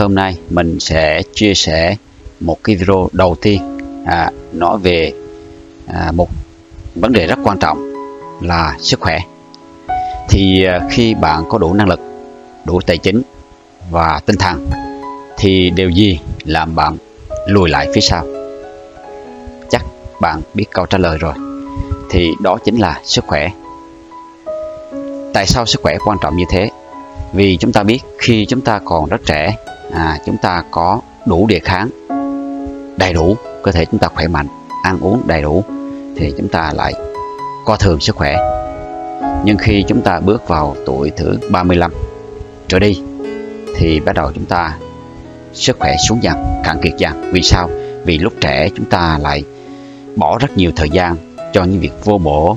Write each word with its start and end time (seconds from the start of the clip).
Hôm 0.00 0.14
nay 0.14 0.38
mình 0.50 0.80
sẽ 0.80 1.22
chia 1.34 1.54
sẻ 1.54 1.96
một 2.40 2.64
cái 2.64 2.76
video 2.76 3.08
đầu 3.12 3.36
tiên 3.42 3.78
à, 4.06 4.30
nói 4.52 4.78
về 4.78 5.12
à, 5.86 6.12
một 6.12 6.28
vấn 6.94 7.12
đề 7.12 7.26
rất 7.26 7.38
quan 7.44 7.58
trọng 7.58 7.92
là 8.40 8.76
sức 8.78 9.00
khỏe. 9.00 9.18
Thì 10.28 10.64
à, 10.64 10.80
khi 10.90 11.14
bạn 11.14 11.44
có 11.48 11.58
đủ 11.58 11.74
năng 11.74 11.88
lực, 11.88 12.00
đủ 12.64 12.80
tài 12.86 12.98
chính 12.98 13.22
và 13.90 14.20
tinh 14.26 14.36
thần 14.36 14.70
thì 15.38 15.70
điều 15.70 15.90
gì 15.90 16.18
làm 16.44 16.74
bạn 16.74 16.96
lùi 17.46 17.68
lại 17.68 17.88
phía 17.94 18.00
sau? 18.00 18.26
Chắc 19.70 19.84
bạn 20.20 20.40
biết 20.54 20.66
câu 20.70 20.86
trả 20.86 20.98
lời 20.98 21.18
rồi. 21.18 21.34
Thì 22.10 22.30
đó 22.42 22.58
chính 22.64 22.78
là 22.78 23.00
sức 23.04 23.24
khỏe. 23.26 23.48
Tại 25.34 25.46
sao 25.46 25.66
sức 25.66 25.82
khỏe 25.82 25.96
quan 26.04 26.18
trọng 26.22 26.36
như 26.36 26.44
thế? 26.50 26.70
Vì 27.32 27.56
chúng 27.56 27.72
ta 27.72 27.82
biết 27.82 27.98
khi 28.18 28.46
chúng 28.48 28.60
ta 28.60 28.80
còn 28.84 29.08
rất 29.08 29.20
trẻ 29.26 29.56
à, 29.92 30.18
chúng 30.26 30.36
ta 30.36 30.62
có 30.70 31.00
đủ 31.26 31.46
đề 31.46 31.58
kháng 31.58 31.88
đầy 32.96 33.12
đủ 33.12 33.36
cơ 33.62 33.72
thể 33.72 33.84
chúng 33.84 33.98
ta 33.98 34.08
khỏe 34.14 34.28
mạnh 34.28 34.46
ăn 34.82 34.98
uống 35.00 35.22
đầy 35.26 35.42
đủ 35.42 35.64
thì 36.16 36.32
chúng 36.38 36.48
ta 36.48 36.72
lại 36.74 36.92
co 37.66 37.76
thường 37.76 38.00
sức 38.00 38.16
khỏe. 38.16 38.36
Nhưng 39.44 39.56
khi 39.58 39.84
chúng 39.88 40.02
ta 40.02 40.20
bước 40.20 40.48
vào 40.48 40.76
tuổi 40.86 41.10
thứ 41.16 41.38
35 41.50 41.92
trở 42.68 42.78
đi 42.78 43.02
thì 43.76 44.00
bắt 44.00 44.14
đầu 44.14 44.32
chúng 44.34 44.44
ta 44.44 44.76
sức 45.52 45.78
khỏe 45.78 45.96
xuống 46.08 46.22
dần 46.22 46.36
cạn 46.64 46.80
kiệt 46.82 46.92
dần. 46.96 47.30
Vì 47.32 47.42
sao? 47.42 47.70
Vì 48.04 48.18
lúc 48.18 48.32
trẻ 48.40 48.68
chúng 48.76 48.86
ta 48.86 49.18
lại 49.22 49.44
bỏ 50.16 50.38
rất 50.38 50.56
nhiều 50.56 50.70
thời 50.76 50.90
gian 50.90 51.16
cho 51.52 51.64
những 51.64 51.80
việc 51.80 52.04
vô 52.04 52.18
bổ 52.18 52.56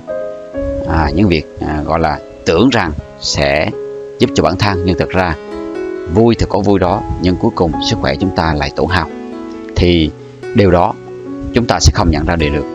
à, 0.90 1.10
những 1.16 1.28
việc 1.28 1.46
à, 1.68 1.82
gọi 1.86 2.00
là 2.00 2.20
tưởng 2.46 2.70
rằng 2.70 2.92
sẽ 3.20 3.70
giúp 4.24 4.30
cho 4.36 4.44
bản 4.44 4.58
thân 4.58 4.84
nhưng 4.86 4.98
thực 4.98 5.10
ra 5.10 5.36
vui 6.14 6.36
thì 6.40 6.46
có 6.50 6.60
vui 6.60 6.80
đó 6.80 7.02
nhưng 7.22 7.36
cuối 7.36 7.52
cùng 7.56 7.72
sức 7.90 7.98
khỏe 8.02 8.16
chúng 8.16 8.36
ta 8.36 8.54
lại 8.54 8.72
tổn 8.76 8.88
hao. 8.90 9.08
Thì 9.76 10.12
điều 10.56 10.72
đó 10.72 10.94
chúng 11.54 11.66
ta 11.66 11.80
sẽ 11.80 11.92
không 11.96 12.12
nhận 12.12 12.26
ra 12.26 12.36
được 12.36 12.66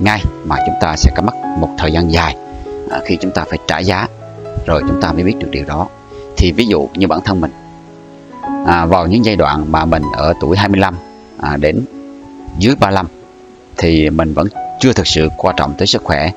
ngay 0.00 0.20
mà 0.44 0.56
chúng 0.66 0.74
ta 0.80 0.96
sẽ 0.96 1.12
có 1.16 1.22
mất 1.22 1.32
một 1.60 1.68
thời 1.78 1.92
gian 1.92 2.12
dài 2.12 2.36
à, 2.90 3.00
khi 3.04 3.16
chúng 3.20 3.30
ta 3.30 3.44
phải 3.48 3.58
trả 3.66 3.78
giá 3.78 4.08
rồi 4.66 4.82
chúng 4.88 5.00
ta 5.00 5.12
mới 5.12 5.22
biết 5.22 5.34
được 5.38 5.48
điều 5.50 5.64
đó. 5.64 5.88
Thì 6.36 6.52
ví 6.52 6.66
dụ 6.66 6.88
như 6.94 7.06
bản 7.06 7.20
thân 7.24 7.40
mình 7.40 7.50
à, 8.66 8.86
vào 8.86 9.06
những 9.06 9.24
giai 9.24 9.36
đoạn 9.36 9.72
mà 9.72 9.84
mình 9.84 10.02
ở 10.16 10.34
tuổi 10.40 10.56
25 10.56 10.94
à, 11.40 11.56
đến 11.56 11.84
dưới 12.58 12.74
35 12.80 13.06
thì 13.76 14.10
mình 14.10 14.34
vẫn 14.34 14.46
chưa 14.80 14.92
thực 14.92 15.06
sự 15.06 15.28
quan 15.36 15.56
trọng 15.58 15.74
tới 15.78 15.86
sức 15.86 16.02
khỏe. 16.04 16.30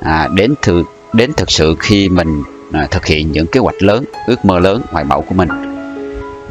À, 0.00 0.28
đến 0.34 0.54
thực 0.62 0.82
đến 1.12 1.32
thực 1.36 1.50
sự 1.50 1.76
khi 1.78 2.08
mình 2.08 2.42
à, 2.72 2.86
thực 2.90 3.06
hiện 3.06 3.32
những 3.32 3.46
kế 3.46 3.60
hoạch 3.60 3.82
lớn 3.82 4.04
ước 4.26 4.44
mơ 4.44 4.58
lớn 4.58 4.82
hoài 4.90 5.04
bão 5.04 5.22
của 5.22 5.34
mình. 5.34 5.48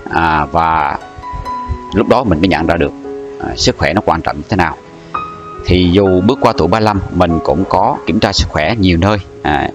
À, 0.09 0.45
và 0.45 0.97
lúc 1.93 2.07
đó 2.07 2.23
mình 2.23 2.39
mới 2.39 2.47
nhận 2.47 2.67
ra 2.67 2.75
được 2.77 2.91
à, 3.39 3.55
sức 3.55 3.77
khỏe 3.77 3.93
nó 3.93 4.01
quan 4.05 4.21
trọng 4.21 4.37
như 4.37 4.43
thế 4.49 4.57
nào. 4.57 4.77
Thì 5.65 5.89
dù 5.93 6.21
bước 6.21 6.39
qua 6.41 6.53
tuổi 6.57 6.67
35 6.67 7.01
mình 7.11 7.39
cũng 7.43 7.63
có 7.69 7.97
kiểm 8.05 8.19
tra 8.19 8.33
sức 8.33 8.49
khỏe 8.49 8.75
nhiều 8.79 8.97
nơi 8.97 9.17
à, 9.41 9.69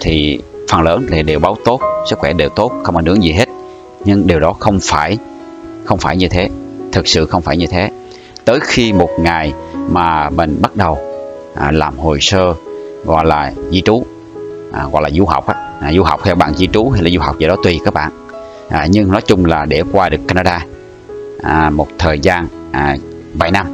thì 0.00 0.40
phần 0.70 0.82
lớn 0.82 1.06
thì 1.10 1.22
đều 1.22 1.38
báo 1.38 1.56
tốt 1.64 1.80
sức 2.10 2.18
khỏe 2.18 2.32
đều 2.32 2.48
tốt 2.48 2.72
không 2.84 2.96
ảnh 2.96 3.04
hưởng 3.04 3.22
gì 3.22 3.32
hết. 3.32 3.48
Nhưng 4.04 4.26
điều 4.26 4.40
đó 4.40 4.52
không 4.52 4.78
phải 4.82 5.18
không 5.84 5.98
phải 5.98 6.16
như 6.16 6.28
thế 6.28 6.48
thực 6.92 7.08
sự 7.08 7.26
không 7.26 7.42
phải 7.42 7.56
như 7.56 7.66
thế. 7.66 7.90
Tới 8.44 8.58
khi 8.62 8.92
một 8.92 9.10
ngày 9.18 9.52
mà 9.88 10.30
mình 10.30 10.58
bắt 10.62 10.76
đầu 10.76 10.98
à, 11.54 11.70
làm 11.70 11.98
hồ 11.98 12.16
sơ 12.20 12.54
gọi 13.04 13.24
là 13.24 13.52
di 13.70 13.82
trú 13.82 14.04
à, 14.74 14.86
gọi 14.92 15.02
là 15.02 15.10
du 15.10 15.24
học 15.24 15.46
á. 15.46 15.54
À, 15.80 15.92
du 15.92 16.02
học 16.02 16.20
theo 16.24 16.34
bằng 16.34 16.54
di 16.54 16.66
trú 16.66 16.90
hay 16.90 17.02
là 17.02 17.10
du 17.14 17.20
học 17.20 17.38
gì 17.38 17.46
đó 17.46 17.56
tùy 17.64 17.80
các 17.84 17.94
bạn. 17.94 18.12
À, 18.68 18.86
nhưng 18.90 19.10
nói 19.10 19.20
chung 19.26 19.44
là 19.46 19.64
để 19.64 19.82
qua 19.92 20.08
được 20.08 20.20
Canada 20.28 20.66
à, 21.42 21.70
một 21.70 21.88
thời 21.98 22.18
gian 22.18 22.46
à, 22.72 22.96
vài 23.34 23.50
năm 23.50 23.66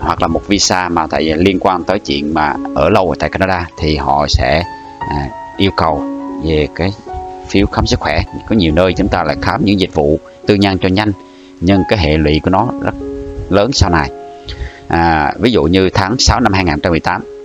hoặc 0.00 0.22
là 0.22 0.26
một 0.26 0.48
visa 0.48 0.88
mà 0.88 1.06
tại 1.06 1.22
liên 1.22 1.58
quan 1.60 1.84
tới 1.84 1.98
chuyện 1.98 2.34
mà 2.34 2.54
ở 2.74 2.88
lâu 2.88 3.10
ở 3.10 3.16
tại 3.18 3.30
Canada 3.30 3.68
thì 3.78 3.96
họ 3.96 4.26
sẽ 4.28 4.62
à, 4.98 5.28
yêu 5.56 5.70
cầu 5.76 6.02
về 6.44 6.68
cái 6.74 6.92
phiếu 7.48 7.66
khám 7.66 7.86
sức 7.86 8.00
khỏe. 8.00 8.22
Có 8.48 8.56
nhiều 8.56 8.72
nơi 8.72 8.94
chúng 8.96 9.08
ta 9.08 9.24
lại 9.24 9.36
khám 9.42 9.64
những 9.64 9.80
dịch 9.80 9.94
vụ 9.94 10.18
tư 10.46 10.54
nhân 10.54 10.78
cho 10.78 10.88
nhanh 10.88 11.12
nhưng 11.60 11.82
cái 11.88 11.98
hệ 11.98 12.16
lụy 12.16 12.40
của 12.44 12.50
nó 12.50 12.68
rất 12.82 12.94
lớn 13.50 13.72
sau 13.72 13.90
này. 13.90 14.10
À, 14.88 15.32
ví 15.38 15.52
dụ 15.52 15.62
như 15.62 15.90
tháng 15.94 16.18
6 16.18 16.40
năm 16.40 16.52
2018 16.52 17.35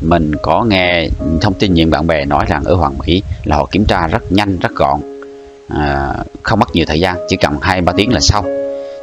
mình 0.00 0.32
có 0.42 0.64
nghe 0.64 1.08
thông 1.40 1.54
tin 1.54 1.74
những 1.74 1.90
bạn 1.90 2.06
bè 2.06 2.24
nói 2.24 2.44
rằng 2.48 2.64
ở 2.64 2.74
Hoàng 2.74 2.98
Mỹ 2.98 3.22
là 3.44 3.56
họ 3.56 3.66
kiểm 3.70 3.84
tra 3.84 4.06
rất 4.06 4.32
nhanh 4.32 4.58
rất 4.58 4.72
gọn. 4.74 5.00
À, 5.68 6.14
không 6.42 6.58
mất 6.58 6.74
nhiều 6.74 6.84
thời 6.88 7.00
gian 7.00 7.16
chỉ 7.28 7.36
cần 7.36 7.58
hai 7.62 7.80
ba 7.80 7.92
tiếng 7.96 8.12
là 8.12 8.20
xong. 8.20 8.44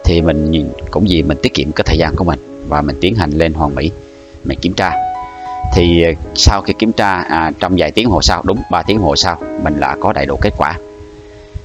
Thì 0.04 0.22
mình 0.22 0.70
cũng 0.92 1.06
vì 1.10 1.24
mình 1.24 1.38
tiết 1.44 1.54
kiệm 1.54 1.72
cái 1.72 1.84
thời 1.88 1.98
gian 1.98 2.16
của 2.16 2.24
mình 2.24 2.66
và 2.68 2.82
mình 2.82 2.98
tiến 3.02 3.16
hành 3.16 3.32
lên 3.32 3.54
Hoàng 3.54 3.76
Mỹ 3.76 3.92
mình 4.44 4.60
kiểm 4.60 4.74
tra. 4.74 4.92
Thì 5.74 6.04
à, 6.04 6.12
sau 6.36 6.62
khi 6.62 6.74
kiểm 6.80 6.92
tra 6.92 7.14
à, 7.14 7.52
trong 7.60 7.76
vài 7.78 7.92
tiếng 7.92 8.10
hồ 8.10 8.22
sau 8.22 8.42
đúng 8.46 8.58
3 8.72 8.82
tiếng 8.82 9.00
hồ 9.00 9.16
sau 9.16 9.38
mình 9.64 9.80
đã 9.80 9.98
có 10.00 10.14
đầy 10.14 10.26
đủ 10.26 10.38
kết 10.42 10.54
quả. 10.58 10.78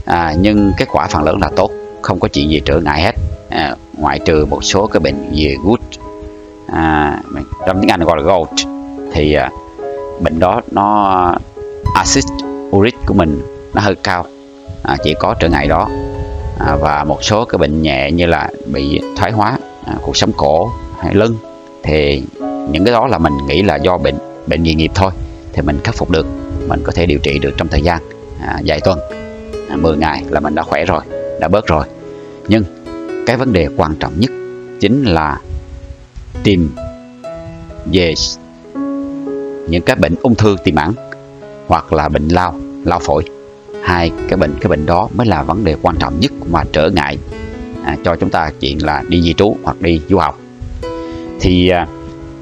À, 0.04 0.34
nhưng 0.40 0.72
kết 0.76 0.88
quả 0.92 1.06
phần 1.06 1.22
lớn 1.22 1.38
là 1.40 1.50
tốt 1.56 1.70
không 2.02 2.20
có 2.20 2.28
chuyện 2.28 2.50
gì 2.50 2.60
trở 2.64 2.80
ngại 2.80 3.02
hết. 3.02 3.14
À, 3.48 3.76
ngoại 3.98 4.18
trừ 4.18 4.44
một 4.44 4.64
số 4.64 4.86
cái 4.86 5.00
bệnh 5.00 5.30
về 5.36 5.56
gút. 5.64 5.80
À, 6.72 7.20
trong 7.66 7.80
tiếng 7.80 7.90
Anh 7.90 8.00
gọi 8.00 8.16
là 8.16 8.22
gout 8.22 8.75
thì 9.16 9.32
à, 9.32 9.50
bệnh 10.20 10.38
đó 10.38 10.60
nó 10.70 11.04
à, 11.04 11.38
acid 11.94 12.24
uric 12.70 12.94
của 13.06 13.14
mình 13.14 13.42
nó 13.74 13.80
hơi 13.80 13.94
cao 13.94 14.26
à, 14.82 14.96
chỉ 15.04 15.14
có 15.20 15.34
trở 15.40 15.48
ngại 15.48 15.68
đó. 15.68 15.88
À, 16.58 16.76
và 16.80 17.04
một 17.04 17.24
số 17.24 17.44
cái 17.44 17.58
bệnh 17.58 17.82
nhẹ 17.82 18.10
như 18.10 18.26
là 18.26 18.50
bị 18.66 19.00
thoái 19.16 19.32
hóa 19.32 19.58
à, 19.86 19.94
cuộc 20.02 20.16
sống 20.16 20.32
cổ 20.36 20.70
hay 21.00 21.14
lưng 21.14 21.36
thì 21.82 22.22
những 22.40 22.84
cái 22.84 22.92
đó 22.92 23.06
là 23.06 23.18
mình 23.18 23.32
nghĩ 23.46 23.62
là 23.62 23.76
do 23.76 23.98
bệnh 23.98 24.14
bệnh 24.46 24.62
nghề 24.62 24.74
nghiệp 24.74 24.90
thôi 24.94 25.10
thì 25.52 25.62
mình 25.62 25.80
khắc 25.84 25.94
phục 25.94 26.10
được 26.10 26.26
mình 26.68 26.80
có 26.84 26.92
thể 26.92 27.06
điều 27.06 27.18
trị 27.18 27.38
được 27.38 27.54
trong 27.56 27.68
thời 27.68 27.82
gian 27.82 28.02
à, 28.40 28.60
vài 28.64 28.80
tuần. 28.80 28.98
À, 29.70 29.76
10 29.76 29.96
ngày 29.96 30.24
là 30.28 30.40
mình 30.40 30.54
đã 30.54 30.62
khỏe 30.62 30.84
rồi 30.84 31.00
đã 31.40 31.48
bớt 31.48 31.66
rồi. 31.66 31.84
Nhưng 32.48 32.64
cái 33.26 33.36
vấn 33.36 33.52
đề 33.52 33.68
quan 33.76 33.94
trọng 34.00 34.20
nhất 34.20 34.30
chính 34.80 35.04
là 35.04 35.40
tìm 36.44 36.70
về 37.92 38.14
những 39.68 39.82
cái 39.82 39.96
bệnh 39.96 40.14
ung 40.22 40.34
thư 40.34 40.56
tiềm 40.64 40.74
ẩn 40.74 40.92
hoặc 41.68 41.92
là 41.92 42.08
bệnh 42.08 42.28
lao 42.28 42.54
lao 42.84 42.98
phổi. 42.98 43.24
Hai 43.84 44.10
cái 44.28 44.36
bệnh 44.36 44.54
cái 44.60 44.68
bệnh 44.68 44.86
đó 44.86 45.08
mới 45.14 45.26
là 45.26 45.42
vấn 45.42 45.64
đề 45.64 45.76
quan 45.82 45.96
trọng 45.96 46.20
nhất 46.20 46.32
mà 46.50 46.64
trở 46.72 46.90
ngại 46.90 47.18
à, 47.84 47.96
cho 48.04 48.16
chúng 48.16 48.30
ta 48.30 48.50
chuyện 48.60 48.84
là 48.84 49.02
đi 49.08 49.22
di 49.22 49.34
trú 49.34 49.56
hoặc 49.62 49.80
đi 49.80 50.00
du 50.08 50.18
học. 50.18 50.38
Thì 51.40 51.68
à, 51.68 51.86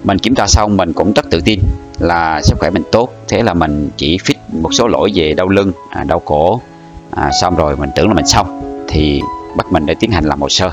mình 0.05 0.19
kiểm 0.19 0.35
tra 0.35 0.47
xong 0.47 0.77
mình 0.77 0.93
cũng 0.93 1.13
rất 1.13 1.31
tự 1.31 1.41
tin 1.45 1.61
là 1.99 2.41
sức 2.43 2.59
khỏe 2.59 2.71
mình 2.71 2.83
tốt 2.93 3.09
thế 3.29 3.43
là 3.43 3.55
mình 3.55 3.91
chỉ 3.97 4.17
fix 4.17 4.35
một 4.53 4.75
số 4.75 4.89
lỗi 4.89 5.11
về 5.15 5.33
đau 5.33 5.49
lưng 5.49 5.73
à, 5.91 6.05
đau 6.05 6.23
cổ 6.25 6.61
à, 7.11 7.31
xong 7.41 7.57
rồi 7.57 7.77
mình 7.77 7.91
tưởng 7.97 8.09
là 8.09 8.15
mình 8.15 8.27
xong 8.27 8.61
thì 8.89 9.21
bắt 9.57 9.73
mình 9.73 9.87
để 9.87 9.95
tiến 10.01 10.11
hành 10.11 10.25
làm 10.25 10.41
hồ 10.41 10.49
sơ 10.49 10.71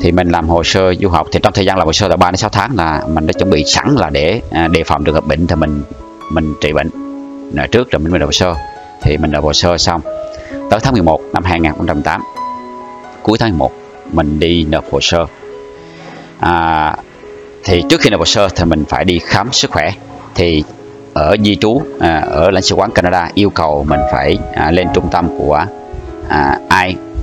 thì 0.00 0.12
mình 0.12 0.28
làm 0.28 0.48
hồ 0.48 0.64
sơ 0.64 0.94
du 0.94 1.08
học. 1.08 1.26
Thì 1.32 1.40
trong 1.42 1.52
thời 1.52 1.64
gian 1.64 1.78
làm 1.78 1.86
hồ 1.86 1.92
sơ 1.92 2.08
là 2.08 2.16
3 2.16 2.30
đến 2.30 2.36
6 2.36 2.50
tháng 2.50 2.76
là 2.76 3.02
mình 3.08 3.26
đã 3.26 3.32
chuẩn 3.32 3.50
bị 3.50 3.64
sẵn 3.64 3.94
là 3.98 4.10
để 4.10 4.40
à, 4.50 4.68
đề 4.68 4.84
phòng 4.84 5.04
trường 5.04 5.14
hợp 5.14 5.26
bệnh 5.26 5.46
thì 5.46 5.54
mình 5.56 5.82
mình 6.32 6.54
trị 6.60 6.72
bệnh. 6.72 6.90
Là 7.52 7.66
trước 7.66 7.90
rồi 7.90 8.00
mình 8.00 8.10
mới 8.10 8.18
nộp 8.18 8.28
hồ 8.28 8.32
sơ. 8.32 8.54
Thì 9.02 9.16
mình 9.16 9.30
nộp 9.30 9.44
hồ 9.44 9.52
sơ 9.52 9.78
xong. 9.78 10.00
Tới 10.70 10.80
tháng 10.82 10.92
11 10.92 11.20
năm 11.32 11.44
2018 11.44 12.22
cuối 13.22 13.38
tháng 13.38 13.50
11 13.50 13.72
mình 14.12 14.40
đi 14.40 14.64
nộp 14.64 14.84
hồ 14.92 14.98
sơ. 15.02 15.26
À, 16.40 16.96
thì 17.64 17.82
trước 17.88 18.00
khi 18.00 18.10
nộp 18.10 18.20
hồ 18.20 18.24
sơ 18.24 18.48
thì 18.48 18.64
mình 18.64 18.84
phải 18.88 19.04
đi 19.04 19.18
khám 19.18 19.52
sức 19.52 19.70
khỏe. 19.70 19.92
Thì 20.34 20.64
ở 21.14 21.36
di 21.44 21.56
trú 21.56 21.82
à, 22.00 22.24
ở 22.30 22.50
lãnh 22.50 22.62
sự 22.62 22.74
quán 22.74 22.90
Canada 22.90 23.30
yêu 23.34 23.50
cầu 23.50 23.84
mình 23.88 24.00
phải 24.12 24.38
à, 24.54 24.70
lên 24.70 24.88
trung 24.94 25.08
tâm 25.10 25.28
của 25.38 25.64
à, 26.28 26.58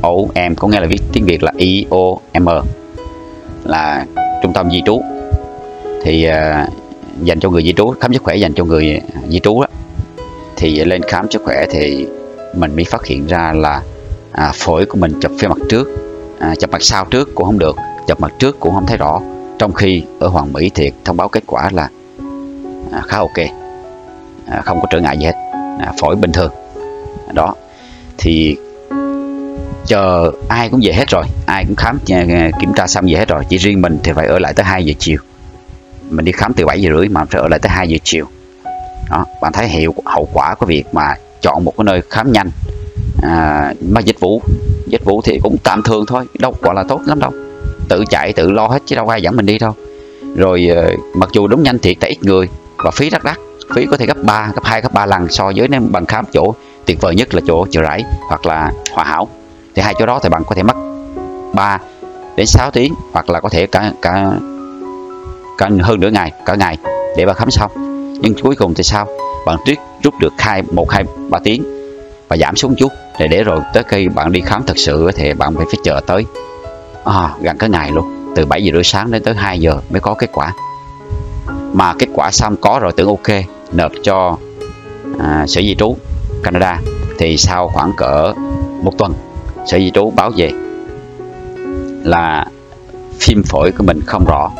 IOM 0.04 0.56
có 0.56 0.68
nghĩa 0.68 0.80
là 0.80 0.88
viết 0.88 1.02
tiếng 1.14 1.26
Việt 1.26 1.44
là 1.44 1.52
I 1.58 1.85
O 1.90 2.16
M. 2.40 2.47
Là 3.64 4.06
trung 4.44 4.53
tâm 4.53 4.72
di 4.72 4.82
trú. 4.85 5.02
Thì 6.03 6.23
à, 6.23 6.68
dành 7.22 7.40
cho 7.40 7.50
người 7.50 7.64
di 7.64 7.73
trú 7.73 7.94
khám 8.00 8.14
sức 8.14 8.23
khỏe 8.23 8.35
dành 8.35 8.53
cho 8.53 8.66
người 8.66 9.02
di 9.29 9.40
trú 9.40 9.62
đó 9.62 9.68
thì 10.56 10.85
lên 10.85 11.02
khám 11.03 11.32
sức 11.32 11.41
khỏe 11.46 11.66
thì 11.70 12.08
mình 12.56 12.76
mới 12.76 12.85
phát 12.85 13.06
hiện 13.06 13.28
ra 13.28 13.53
là 13.53 13.82
à, 14.32 14.52
phổi 14.56 14.85
của 14.85 14.97
mình 14.97 15.20
chụp 15.22 15.32
phía 15.40 15.47
mặt 15.47 15.58
trước 15.70 15.88
à, 16.40 16.56
chụp 16.59 16.72
mặt 16.72 16.82
sau 16.82 17.06
trước 17.06 17.35
cũng 17.35 17.46
không 17.46 17.59
được 17.59 17.76
chụp 18.08 18.20
mặt 18.20 18.32
trước 18.40 18.59
cũng 18.59 18.73
không 18.73 18.85
thấy 18.85 18.97
rõ. 18.97 19.22
Trong 19.58 19.73
khi 19.73 20.03
ở 20.20 20.28
Hoàng 20.28 20.53
Mỹ 20.53 20.72
thì 20.76 20.91
thông 21.06 21.18
báo 21.18 21.29
kết 21.29 21.44
quả 21.47 21.70
là 21.73 21.90
à, 22.91 23.02
khá 23.08 23.18
ok 23.18 23.38
à, 24.47 24.62
không 24.62 24.82
có 24.82 24.88
trở 24.91 25.00
ngại 25.00 25.18
gì 25.18 25.26
hết 25.26 25.35
à, 25.79 25.94
phổi 26.00 26.16
bình 26.16 26.32
thường. 26.32 26.52
Đó. 27.34 27.56
Thì 28.18 28.58
chờ 29.90 30.32
ai 30.50 30.70
cũng 30.70 30.80
về 30.84 30.94
hết 30.94 31.09
rồi 31.09 31.24
ai 31.46 31.66
cũng 31.66 31.76
khám 31.76 32.00
à, 32.09 32.26
à, 32.30 32.50
kiểm 32.59 32.74
tra 32.76 32.88
xong 32.88 33.06
về 33.08 33.18
hết 33.18 33.28
rồi. 33.28 33.44
Chỉ 33.50 33.58
riêng 33.58 33.82
mình 33.82 34.00
thì 34.03 34.12
phải 34.16 34.28
ở 34.28 34.40
lại 34.40 34.53
tới 34.53 34.66
2 34.66 34.86
giờ 34.86 34.94
chiều. 35.00 35.18
Mình 36.09 36.26
đi 36.26 36.32
khám 36.32 36.53
từ 36.53 36.66
7 36.66 36.82
giờ 36.82 36.90
rưỡi 36.97 37.08
mà 37.08 37.26
phải 37.26 37.41
ở 37.41 37.47
lại 37.47 37.59
tới 37.59 37.70
2 37.70 37.90
giờ 37.90 37.97
chiều. 38.03 38.26
Đó 39.09 39.26
bạn 39.41 39.53
thấy 39.53 39.68
hiệu 39.68 39.94
hậu 40.06 40.28
quả 40.34 40.56
của 40.56 40.66
việc 40.66 40.84
mà 40.91 41.16
chọn 41.41 41.66
một 41.66 41.74
cái 41.78 41.84
nơi 41.84 42.02
khám 42.09 42.32
nhanh 42.32 42.50
à, 43.22 43.74
mà 43.82 44.02
dịch 44.02 44.20
vụ 44.20 44.41
dịch 44.88 45.06
vụ 45.06 45.22
thì 45.22 45.40
cũng 45.44 45.58
tạm 45.64 45.84
thường 45.84 46.06
thôi 46.06 46.26
đâu 46.40 46.56
gọi 46.62 46.76
là 46.76 46.84
tốt 46.84 47.02
lắm 47.06 47.20
đâu. 47.20 47.32
Tự 47.90 48.03
chạy 48.09 48.34
tự 48.34 48.52
lo 48.52 48.68
hết 48.68 48.82
chứ 48.85 48.96
đâu 48.96 49.08
ai 49.08 49.22
dẫn 49.22 49.35
mình 49.35 49.46
đi 49.46 49.58
đâu. 49.59 49.74
Rồi 50.35 50.68
ờ, 50.76 50.92
mặc 51.14 51.30
dù 51.34 51.47
đúng 51.47 51.64
nhanh 51.64 51.80
thiệt 51.80 51.97
tại 52.00 52.09
ít 52.09 52.24
người 52.24 52.50
và 52.78 52.92
phí 52.92 53.09
rất 53.09 53.24
đắt. 53.24 53.38
Phí 53.76 53.85
có 53.85 53.97
thể 53.97 54.06
gấp 54.06 54.18
3, 54.24 54.52
gấp 54.56 54.64
2, 54.64 54.82
gấp 54.82 54.94
3 54.94 55.06
lần 55.06 55.30
so 55.30 55.52
với 55.56 55.68
nếu 55.68 55.82
bằng 55.90 56.06
khám 56.06 56.26
chỗ 56.34 56.53
tuyệt 56.85 57.02
vời 57.02 57.16
nhất 57.16 57.34
là 57.34 57.42
chỗ 57.47 57.66
chợ 57.72 57.82
rẫy 57.84 58.03
hoặc 58.30 58.46
là 58.46 58.72
hòa 58.94 59.03
hảo 59.03 59.28
thì 59.76 59.82
hai 59.82 59.96
chỗ 60.00 60.06
đó 60.06 60.20
thì 60.24 60.30
bạn 60.30 60.44
có 60.48 60.56
thể 60.56 60.64
mất 60.64 60.76
3 61.54 61.80
đến 62.36 62.46
6 62.46 62.72
tiếng 62.72 62.94
hoặc 63.12 63.30
là 63.30 63.40
có 63.40 63.50
thể 63.50 63.68
cả 63.68 63.92
cả 64.02 64.32
cả 65.58 65.70
hơn 65.82 66.00
nửa 66.00 66.10
ngày 66.10 66.32
cả 66.46 66.56
ngày 66.56 66.78
để 67.18 67.26
bạn 67.26 67.36
khám 67.36 67.52
xong 67.52 67.72
nhưng 68.22 68.34
cuối 68.44 68.56
cùng 68.56 68.74
thì 68.74 68.84
sao? 68.84 69.08
Bạn 69.46 69.58
tuyết 69.66 69.78
rút 70.04 70.14
được 70.20 70.34
hai 70.38 70.62
một 70.62 70.92
hai 70.92 71.04
ba 71.30 71.40
tiếng 71.44 71.64
và 72.28 72.38
giảm 72.38 72.56
xuống 72.56 72.76
chút. 72.76 72.92
Để 73.20 73.28
để 73.28 73.44
rồi 73.44 73.60
tới 73.74 73.84
khi 73.84 74.08
bạn 74.08 74.32
đi 74.32 74.42
khám 74.42 74.64
thật 74.68 74.78
sự 74.78 75.12
thì 75.16 75.34
bạn 75.34 75.56
phải 75.56 75.66
phải 75.66 75.80
chờ 75.84 76.02
tới 76.08 76.26
à, 77.06 77.36
gần 77.42 77.58
cái 77.58 77.70
ngày 77.70 77.92
luôn 77.92 78.34
từ 78.36 78.46
7 78.46 78.64
giờ 78.64 78.72
rưỡi 78.74 78.84
sáng 78.84 79.12
đến 79.12 79.24
tới 79.24 79.36
2 79.36 79.60
giờ 79.60 79.78
mới 79.90 80.02
có 80.02 80.14
kết 80.14 80.30
quả. 80.34 80.54
Mà 81.74 81.94
kết 82.00 82.08
quả 82.14 82.32
xong 82.32 82.56
có 82.62 82.80
rồi 82.82 82.92
tưởng 82.92 83.08
ok 83.08 83.46
nộp 83.72 83.92
cho 84.04 84.38
à, 85.20 85.46
sở 85.48 85.62
di 85.62 85.76
trú 85.76 85.98
Canada. 86.44 86.80
Thì 87.18 87.38
sau 87.38 87.68
khoảng 87.68 87.94
cỡ 87.98 88.34
một 88.82 88.98
tuần 88.98 89.14
sở 89.70 89.78
di 89.78 89.92
trú 89.92 90.12
báo 90.16 90.32
về 90.38 90.52
là 92.04 92.46
phim 93.20 93.44
phổi 93.44 93.72
của 93.72 93.84
mình 93.84 94.00
không 94.08 94.26
rõ 94.28 94.52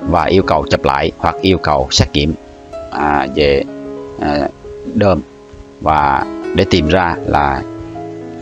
và 0.00 0.24
yêu 0.24 0.42
cầu 0.42 0.66
chụp 0.70 0.84
lại 0.84 1.12
hoặc 1.18 1.34
yêu 1.40 1.58
cầu 1.58 1.88
xét 1.90 2.08
nghiệm 2.12 2.34
à, 2.90 3.26
về 3.34 3.64
à, 4.20 4.48
đơm 4.94 5.20
và 5.80 6.24
để 6.56 6.64
tìm 6.70 6.88
ra 6.88 7.16
là 7.26 7.62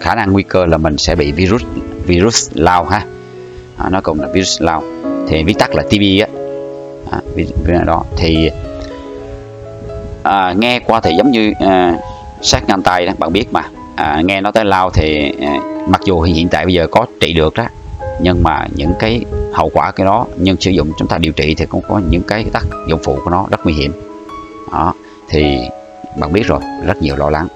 khả 0.01 0.15
năng 0.15 0.33
nguy 0.33 0.43
cơ 0.43 0.67
là 0.67 0.77
mình 0.77 0.99
sẽ 0.99 1.15
bị 1.15 1.33
virus 1.33 1.63
virus 2.07 2.51
lao 2.55 2.85
ha. 2.85 3.03
À, 3.77 3.89
nó 3.91 4.01
cũng 4.01 4.21
là 4.21 4.29
virus 4.33 4.63
lao. 4.63 4.83
Thì 5.29 5.43
viết 5.45 5.59
tắt 5.59 5.75
là 5.75 5.83
TB 5.83 6.03
á. 6.21 6.29
À, 7.11 7.21
đó. 7.87 8.05
Thì 8.17 8.51
à, 10.23 10.55
nghe 10.59 10.81
qua 10.81 11.01
thì 11.01 11.15
giống 11.19 11.31
như 11.31 11.53
à, 11.59 11.97
sát 12.43 12.69
ngang 12.69 12.83
tay 12.83 13.07
đó 13.07 13.13
bạn 13.19 13.33
biết 13.33 13.53
mà 13.53 13.63
à, 13.97 14.23
nghe 14.25 14.41
nói 14.41 14.53
tới 14.53 14.65
lao 14.65 14.91
thì 14.91 15.33
à, 15.41 15.59
mặc 15.89 16.01
dù 16.05 16.21
hiện 16.21 16.49
tại 16.49 16.65
bây 16.65 16.75
giờ 16.75 16.87
có 16.91 17.07
trị 17.21 17.33
được 17.33 17.55
đó 17.55 17.67
nhưng 18.23 18.43
mà 18.43 18.67
những 18.75 18.93
cái 18.99 19.25
hậu 19.53 19.71
quả 19.75 19.91
cái 19.91 20.05
đó 20.05 20.27
nhưng 20.37 20.57
sử 20.61 20.71
dụng 20.71 20.93
chúng 20.99 21.09
ta 21.09 21.19
điều 21.19 21.33
trị 21.33 21.55
thì 21.55 21.67
cũng 21.67 21.83
có 21.89 22.01
những 22.11 22.23
cái 22.23 22.45
tác 22.53 22.63
dụng 22.89 23.01
phụ 23.05 23.19
của 23.25 23.31
nó 23.31 23.47
rất 23.51 23.61
nguy 23.65 23.73
hiểm. 23.73 23.93
Đó 24.73 24.95
thì 25.29 25.59
bạn 26.21 26.33
biết 26.33 26.47
rồi 26.47 26.61
rất 26.87 27.03
nhiều 27.03 27.17
lo 27.17 27.31
lắng. 27.31 27.49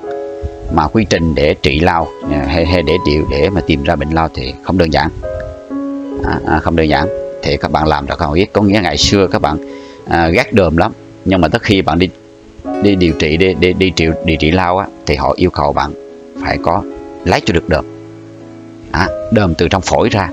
Mà 0.74 0.86
quy 0.86 1.04
trình 1.10 1.34
để 1.34 1.54
trị 1.54 1.80
lao 1.80 2.08
à, 2.32 2.44
hay, 2.48 2.66
hay 2.66 2.82
để 2.82 2.96
điều 3.06 3.24
để 3.30 3.50
mà 3.50 3.60
tìm 3.66 3.82
ra 3.82 3.96
bệnh 3.96 4.10
lao 4.10 4.28
thì 4.34 4.54
không 4.62 4.78
đơn 4.78 4.92
giản. 4.92 5.08
À, 6.24 6.40
à, 6.46 6.58
không 6.58 6.76
đơn 6.76 6.88
giản. 6.88 7.06
Thì 7.42 7.56
các 7.56 7.70
bạn 7.70 7.86
làm 7.86 8.06
được 8.06 8.18
không 8.18 8.34
biết 8.34 8.52
có 8.52 8.62
nghĩa 8.62 8.80
ngày 8.82 8.96
xưa 8.96 9.26
các 9.26 9.42
bạn 9.42 9.58
à, 10.08 10.28
gác 10.28 10.52
đờm 10.52 10.76
lắm. 10.76 10.92
Nhưng 11.24 11.40
mà 11.40 11.48
tới 11.48 11.58
khi 11.62 11.82
bạn 11.82 11.98
đi 11.98 12.08
đi 12.82 12.94
điều 12.94 13.12
trị 13.12 13.36
đi 13.36 13.54
đi, 13.54 13.72
đi 13.72 13.90
trị 13.90 14.06
điều 14.24 14.36
trị 14.36 14.50
lao 14.50 14.78
á 14.78 14.86
thì 15.06 15.16
họ 15.16 15.32
yêu 15.36 15.50
cầu 15.50 15.72
bạn 15.72 15.92
phải 16.44 16.58
có 16.62 16.82
lấy 17.24 17.40
cho 17.44 17.52
được 17.52 17.68
đờm. 17.68 17.84
À, 18.92 19.06
đờm 19.32 19.54
từ 19.54 19.68
trong 19.68 19.82
phổi 19.82 20.08
ra 20.08 20.28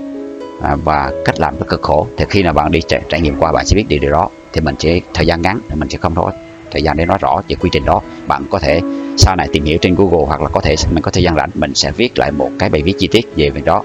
à, 0.62 0.76
và 0.84 1.12
cách 1.24 1.40
làm 1.40 1.58
rất 1.58 1.66
cực 1.68 1.82
khổ. 1.82 2.06
Thì 2.16 2.24
khi 2.28 2.42
nào 2.42 2.52
bạn 2.52 2.72
đi 2.72 2.80
trải, 2.88 3.02
trải 3.08 3.20
nghiệm 3.20 3.36
qua 3.38 3.52
bạn 3.52 3.66
sẽ 3.66 3.76
biết 3.76 3.84
điều, 3.88 3.98
điều 3.98 4.10
đó. 4.10 4.28
Thì 4.52 4.60
mình 4.60 4.74
chỉ 4.78 5.00
thời 5.14 5.26
gian 5.26 5.42
ngắn 5.42 5.60
mình 5.74 5.88
sẽ 5.88 5.98
không 5.98 6.14
nói. 6.14 6.32
Thời 6.70 6.82
gian 6.82 6.96
để 6.96 7.06
nói 7.06 7.18
rõ 7.20 7.42
về 7.48 7.56
quy 7.60 7.70
trình 7.72 7.84
đó 7.84 8.00
bạn 8.26 8.44
có 8.50 8.58
thể 8.58 8.80
sau 9.16 9.36
này 9.36 9.48
tìm 9.52 9.64
hiểu 9.64 9.78
trên 9.80 9.94
Google 9.94 10.26
hoặc 10.26 10.40
là 10.40 10.48
có 10.48 10.60
thể 10.60 10.74
mình 10.90 11.02
có 11.02 11.10
thời 11.10 11.22
gian 11.22 11.34
rảnh 11.36 11.50
mình 11.54 11.74
sẽ 11.74 11.90
viết 11.90 12.18
lại 12.18 12.32
một 12.32 12.50
cái 12.58 12.68
bài 12.68 12.82
viết 12.82 12.94
chi 12.98 13.08
tiết 13.10 13.36
về 13.36 13.50
việc 13.50 13.64
đó. 13.64 13.82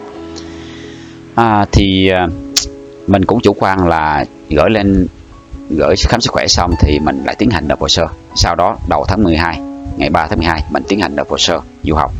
À, 1.35 1.65
thì 1.71 2.09
à, 2.09 2.27
mình 3.07 3.25
cũng 3.25 3.41
chủ 3.41 3.53
quan 3.53 3.87
là 3.87 4.25
gửi 4.49 4.69
lên 4.69 5.07
gửi 5.69 5.95
khám 5.97 6.21
sức 6.21 6.31
khỏe 6.31 6.47
xong 6.47 6.73
thì 6.79 6.99
mình 6.99 7.23
lại 7.25 7.35
tiến 7.35 7.49
hành 7.49 7.67
nộp 7.67 7.79
hồ 7.81 7.87
sơ. 7.87 8.07
Sau 8.35 8.55
đó 8.55 8.77
đầu 8.89 9.05
tháng 9.07 9.23
12 9.23 9.66
ngày 9.97 10.09
3 10.09 10.27
tháng 10.27 10.39
12 10.39 10.63
mình 10.69 10.83
tiến 10.87 10.99
hành 10.99 11.15
nộp 11.15 11.29
hồ 11.29 11.37
sơ 11.37 11.61
du 11.83 11.95
học. 11.95 12.11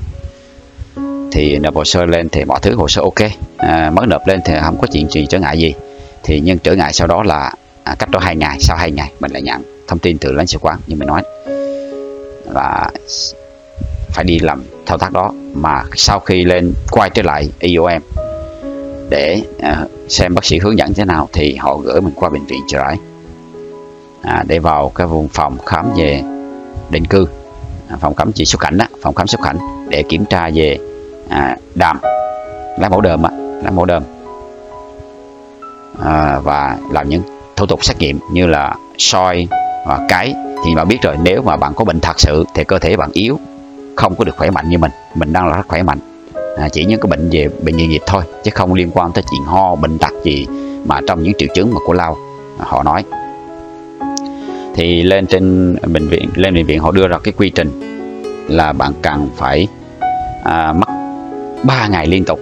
Thì 1.32 1.60
nộp 1.60 1.76
hồ 1.76 1.84
sơ 1.84 2.06
lên 2.06 2.30
thì 2.30 2.46
mọi 2.46 2.60
thứ 2.62 2.76
hồ 2.76 2.88
sơ 2.88 3.02
ok. 3.02 3.32
À, 3.58 3.92
mới 3.94 4.08
nộp 4.08 4.28
lên 4.28 4.40
thì 4.46 4.54
không 4.62 4.78
có 4.82 4.88
chuyện 4.92 5.10
gì 5.10 5.26
trở 5.30 5.40
ngại 5.40 5.60
gì. 5.60 5.74
Thì 6.24 6.40
nhưng 6.40 6.58
trở 6.60 6.76
ngại 6.76 6.94
sau 6.94 7.08
đó 7.08 7.24
là 7.24 7.54
à, 7.84 7.96
cách 8.00 8.10
đó 8.10 8.20
hai 8.20 8.36
ngày 8.36 8.58
sau 8.60 8.78
hai 8.78 8.92
ngày 8.92 9.12
mình 9.20 9.32
lại 9.32 9.42
nhận 9.42 9.62
thông 9.88 10.00
tin 10.00 10.18
từ 10.18 10.32
lãnh 10.32 10.48
sự 10.48 10.58
quán 10.62 10.80
như 10.88 10.96
mình 10.96 11.08
nói. 11.08 11.24
Là 12.46 12.92
phải 14.10 14.24
đi 14.24 14.40
làm 14.40 14.64
thao 14.86 14.98
tác 14.98 15.12
đó 15.12 15.32
mà 15.54 15.84
sau 15.96 16.20
khi 16.20 16.44
lên 16.44 16.74
quay 16.92 17.10
trở 17.10 17.24
lại 17.24 17.50
IOM 17.60 18.02
để 19.10 19.42
à, 19.60 19.86
xem 20.10 20.36
bác 20.36 20.46
sĩ 20.46 20.60
hướng 20.60 20.78
dẫn 20.78 20.94
thế 20.94 21.06
nào 21.06 21.30
thì 21.34 21.56
họ 21.56 21.78
gửi 21.78 22.02
mình 22.02 22.14
qua 22.16 22.30
bệnh 22.30 22.46
viện 22.46 22.60
chợ 22.68 22.80
rẫy 22.88 22.96
à, 24.22 24.44
để 24.48 24.60
vào 24.60 24.92
cái 24.96 25.08
vùng 25.08 25.28
phòng 25.28 25.58
khám 25.66 25.94
về 25.98 26.24
định 26.90 27.06
cư 27.06 27.28
phòng 28.00 28.16
khám 28.16 28.32
chỉ 28.32 28.46
xuất 28.46 28.62
cảnh 28.62 28.78
đó, 28.78 28.86
phòng 29.02 29.16
khám 29.16 29.28
xuất 29.28 29.42
cảnh 29.44 29.58
để 29.90 30.04
kiểm 30.10 30.26
tra 30.26 30.50
về 30.54 30.78
à, 31.30 31.58
đàm 31.76 31.98
lấy 32.80 32.90
mẫu 32.90 33.02
đờm 33.02 33.24
á 33.24 33.32
lấy 33.64 33.72
mẫu 33.72 33.86
đờm. 33.86 34.04
À, 36.04 36.40
và 36.44 36.78
làm 36.92 37.10
những 37.10 37.22
thủ 37.56 37.66
tục 37.66 37.86
xét 37.86 37.98
nghiệm 38.00 38.20
như 38.32 38.48
là 38.48 38.76
soi 38.98 39.48
và 39.88 40.06
cái. 40.10 40.34
Thì 40.66 40.76
bạn 40.76 40.88
biết 40.88 41.02
rồi 41.02 41.16
nếu 41.24 41.42
mà 41.42 41.58
bạn 41.58 41.74
có 41.74 41.86
bệnh 41.86 42.00
thật 42.00 42.20
sự 42.20 42.46
thì 42.54 42.64
cơ 42.64 42.80
thể 42.80 42.98
bạn 42.98 43.10
yếu 43.14 43.40
không 43.96 44.16
có 44.16 44.24
được 44.24 44.38
khỏe 44.38 44.50
mạnh 44.50 44.70
như 44.70 44.78
mình 44.78 44.92
mình 45.16 45.34
đang 45.34 45.48
là 45.48 45.56
rất 45.56 45.68
khỏe 45.68 45.84
mạnh. 45.84 46.00
À, 46.58 46.70
chỉ 46.70 46.86
những 46.86 47.00
cái 47.02 47.10
bệnh 47.10 47.30
về 47.32 47.48
bệnh 47.64 47.78
nghề 47.78 47.88
nghiệp 47.88 48.02
thôi 48.06 48.24
chứ 48.44 48.52
không 48.54 48.74
liên 48.74 48.92
quan 48.94 49.12
tới 49.12 49.24
chuyện 49.32 49.44
ho 49.44 49.76
bệnh 49.76 49.98
tật 49.98 50.12
gì 50.24 50.48
mà 50.86 51.00
trong 51.08 51.24
những 51.24 51.34
triệu 51.38 51.50
chứng 51.56 51.74
mà 51.74 51.80
của 51.86 51.94
lao 51.94 52.18
à, 52.60 52.66
họ 52.68 52.84
nói 52.84 53.04
thì 54.78 55.04
lên 55.04 55.28
trên 55.28 55.76
bệnh 55.88 56.08
viện 56.08 56.30
lên 56.36 56.54
bệnh 56.54 56.66
viện 56.66 56.80
họ 56.80 56.92
đưa 56.92 57.08
ra 57.08 57.18
cái 57.24 57.34
quy 57.38 57.50
trình 57.50 57.82
là 58.48 58.74
bạn 58.74 58.94
cần 59.02 59.30
phải 59.36 59.68
à, 60.44 60.74
mất 60.74 60.88
3 61.64 61.88
ngày 61.88 62.08
liên 62.08 62.26
tục 62.26 62.40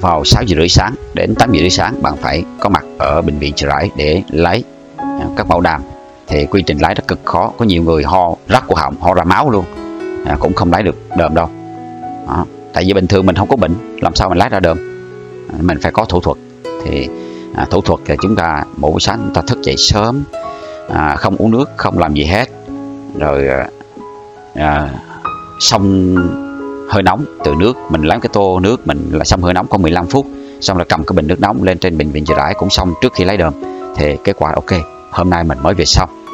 vào 0.00 0.24
6 0.24 0.42
giờ 0.42 0.56
rưỡi 0.56 0.68
sáng 0.68 0.94
đến 1.14 1.34
8 1.34 1.52
giờ 1.52 1.60
rưỡi 1.60 1.70
sáng 1.70 2.02
bạn 2.02 2.16
phải 2.16 2.44
có 2.60 2.68
mặt 2.68 2.84
ở 2.98 3.22
bệnh 3.22 3.38
viện 3.38 3.52
chợ 3.56 3.68
rẫy 3.68 3.90
để 3.96 4.22
lấy 4.30 4.64
à, 4.96 5.26
các 5.36 5.46
mẫu 5.46 5.60
đàm 5.60 5.82
thì 6.26 6.46
quy 6.46 6.62
trình 6.62 6.78
lấy 6.78 6.94
rất 6.94 7.08
cực 7.08 7.20
khó 7.24 7.52
có 7.58 7.64
nhiều 7.64 7.82
người 7.82 8.04
ho 8.04 8.34
rắc 8.48 8.64
cổ 8.68 8.74
họng 8.74 9.00
ho 9.00 9.14
ra 9.14 9.24
máu 9.24 9.50
luôn 9.50 9.64
à, 10.24 10.36
cũng 10.40 10.54
không 10.54 10.72
lấy 10.72 10.82
được 10.82 10.96
đờm 11.16 11.34
đâu. 11.34 11.48
À, 12.28 12.44
tại 12.72 12.84
vì 12.86 12.92
bình 12.92 13.06
thường 13.06 13.26
mình 13.26 13.36
không 13.36 13.48
có 13.48 13.56
bệnh 13.56 13.74
làm 14.00 14.14
sao 14.14 14.28
mình 14.28 14.38
lấy 14.38 14.48
ra 14.48 14.60
đờm? 14.60 14.78
À, 15.52 15.56
mình 15.60 15.78
phải 15.82 15.92
có 15.92 16.04
thủ 16.04 16.20
thuật. 16.20 16.36
Thì 16.84 17.08
à, 17.54 17.66
thủ 17.70 17.80
thuật 17.80 18.00
thì 18.04 18.14
chúng 18.22 18.36
ta 18.36 18.64
mỗi 18.76 19.00
sáng 19.00 19.18
chúng 19.24 19.34
ta 19.34 19.42
thức 19.46 19.58
dậy 19.62 19.76
sớm 19.76 20.24
à, 20.88 21.16
không 21.16 21.36
uống 21.36 21.50
nước 21.50 21.70
không 21.76 21.98
làm 21.98 22.14
gì 22.14 22.24
hết. 22.24 22.48
Rồi 23.18 23.48
à, 23.48 23.68
à 24.54 24.90
xong 25.60 26.14
hơi 26.90 27.02
nóng 27.02 27.24
từ 27.44 27.54
nước 27.54 27.76
mình 27.90 28.02
lấy 28.02 28.18
cái 28.22 28.30
tô 28.32 28.60
nước 28.60 28.86
mình 28.86 29.10
là 29.12 29.24
xong 29.24 29.42
hơi 29.42 29.54
nóng 29.54 29.66
có 29.66 29.78
15 29.78 30.06
phút 30.06 30.26
xong 30.60 30.76
rồi 30.76 30.86
cầm 30.88 31.04
cái 31.04 31.14
bình 31.14 31.26
nước 31.26 31.40
nóng 31.40 31.62
lên 31.62 31.78
trên 31.78 31.98
bình 31.98 32.10
viện 32.10 32.24
chữa 32.24 32.34
rãi 32.34 32.54
cũng 32.54 32.70
xong 32.70 32.94
trước 33.02 33.12
khi 33.14 33.24
lấy 33.24 33.36
đờm. 33.36 33.54
Thì 33.96 34.16
kết 34.24 34.36
quả 34.38 34.52
ok 34.52 34.80
hôm 35.10 35.30
nay 35.30 35.44
mình 35.44 35.58
mới 35.62 35.74
về 35.74 35.84
xong 35.84 36.24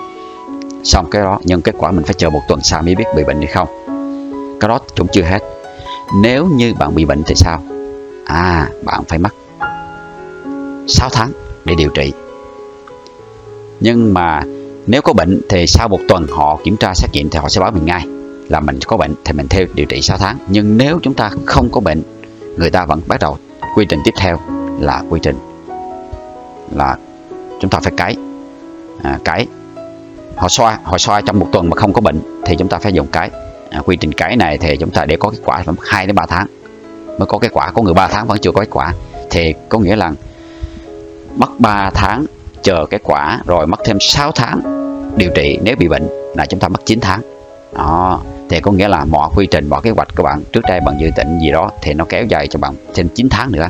xong 0.85 1.11
cái 1.11 1.23
đó 1.23 1.39
nhưng 1.45 1.63
kết 1.63 1.75
quả 1.79 1.91
mình 1.91 2.05
phải 2.05 2.15
chờ 2.15 2.31
một 2.31 2.41
tuần 2.49 2.61
sau 2.63 2.83
mới 2.83 2.95
biết 2.95 3.05
bị 3.17 3.25
bệnh 3.25 3.37
hay 3.37 3.47
không. 3.47 3.69
Cái 4.61 4.69
đó 4.69 4.79
cũng 4.97 5.07
chưa 5.13 5.23
hết. 5.23 5.43
Nếu 6.23 6.47
như 6.47 6.75
bạn 6.75 6.95
bị 6.95 7.05
bệnh 7.05 7.23
thì 7.27 7.35
sao? 7.35 7.63
À 8.25 8.69
bạn 8.85 9.05
phải 9.09 9.19
mất 9.19 9.35
6 10.89 11.09
tháng 11.13 11.33
để 11.65 11.75
điều 11.75 11.89
trị 11.89 12.13
nhưng 13.81 14.15
mà 14.15 14.43
nếu 14.87 15.03
có 15.03 15.13
bệnh 15.13 15.41
thì 15.49 15.67
sau 15.67 15.89
một 15.89 16.01
tuần 16.09 16.27
họ 16.31 16.59
kiểm 16.65 16.77
tra 16.77 16.95
xét 16.95 17.11
nghiệm 17.13 17.31
thì 17.31 17.39
họ 17.39 17.49
sẽ 17.49 17.61
báo 17.61 17.71
mình 17.71 17.85
ngay 17.85 18.07
là 18.49 18.61
mình 18.61 18.79
có 18.87 18.97
bệnh 18.97 19.15
thì 19.25 19.33
mình 19.33 19.49
theo 19.49 19.67
điều 19.75 19.87
trị 19.87 20.03
6 20.03 20.19
tháng. 20.19 20.39
Nhưng 20.49 20.79
nếu 20.79 20.99
chúng 21.03 21.15
ta 21.15 21.31
không 21.47 21.69
có 21.71 21.81
bệnh 21.81 22.03
người 22.57 22.71
ta 22.71 22.87
vẫn 22.87 23.01
bắt 23.07 23.21
đầu 23.21 23.39
quy 23.75 23.85
trình 23.89 24.01
tiếp 24.05 24.15
theo 24.21 24.39
là 24.81 25.03
quy 25.11 25.21
trình 25.23 25.37
là 26.75 26.97
chúng 27.61 27.71
ta 27.71 27.81
phải 27.83 27.93
cấy. 27.97 28.17
À, 29.03 29.19
cái 29.25 29.47
họ 30.37 30.49
xoa 30.49 30.79
họ 30.83 30.99
xoa 30.99 31.21
trong 31.21 31.39
một 31.39 31.49
tuần 31.53 31.71
mà 31.71 31.77
không 31.77 31.93
có 31.93 32.01
bệnh 32.01 32.21
thì 32.45 32.57
chúng 32.59 32.69
ta 32.69 32.79
phải 32.79 32.93
dùng 32.93 33.07
cái 33.07 33.31
à, 33.71 33.81
quy 33.85 33.97
trình 33.97 34.13
cái 34.13 34.37
này 34.37 34.59
thì 34.59 34.77
chúng 34.77 34.91
ta 34.91 35.05
để 35.05 35.17
có 35.17 35.31
kết 35.31 35.39
quả 35.45 35.65
2 35.83 36.07
đến 36.07 36.17
3 36.17 36.27
tháng. 36.27 36.47
Mới 37.19 37.27
có 37.27 37.39
kết 37.39 37.53
quả. 37.53 37.71
Có 37.71 37.83
người 37.83 37.95
3 37.95 38.09
tháng 38.09 38.27
vẫn 38.27 38.39
chưa 38.39 38.53
có 38.53 38.61
kết 38.61 38.71
quả. 38.71 38.93
Thì 39.31 39.55
có 39.69 39.79
nghĩa 39.79 39.97
là 39.97 40.13
mất 41.37 41.61
3 41.61 41.91
tháng 41.95 42.27
chờ 42.65 42.87
cái 42.91 43.01
quả 43.03 43.41
rồi 43.47 43.67
mất 43.67 43.81
thêm 43.85 44.01
6 44.01 44.33
tháng 44.33 44.61
điều 45.17 45.31
trị. 45.35 45.59
Nếu 45.63 45.77
bị 45.79 45.89
bệnh 45.89 46.09
là 46.37 46.47
chúng 46.47 46.61
ta 46.61 46.69
mất 46.69 46.87
9 46.87 47.01
tháng. 47.01 47.21
Đó 47.73 48.21
thì 48.49 48.61
có 48.61 48.73
nghĩa 48.73 48.89
là 48.89 49.05
mọi 49.05 49.31
quy 49.35 49.47
trình 49.47 49.69
mọi 49.69 49.81
kế 49.83 49.91
hoạch 49.91 50.09
của 50.17 50.23
bạn 50.23 50.43
trước 50.53 50.61
đây 50.69 50.81
bằng 50.87 51.01
dự 51.01 51.11
định 51.17 51.39
gì 51.39 51.51
đó 51.51 51.71
thì 51.83 51.95
nó 51.95 52.05
kéo 52.09 52.25
dài 52.25 52.47
cho 52.49 52.59
bạn 52.59 52.75
thêm 52.95 53.09
9 53.15 53.29
tháng 53.31 53.53
nữa. 53.53 53.69